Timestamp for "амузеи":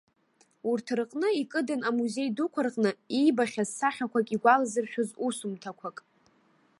1.89-2.29